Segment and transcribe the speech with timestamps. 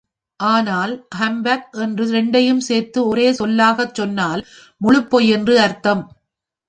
[0.39, 4.41] ஆனால், ஹம்பக் என்று இரண்டையும் சேர்த்து ஒரே சொல்லாகச் சொன்னால்
[4.81, 6.03] முழுப்பொய் என்று அர்த்தம்.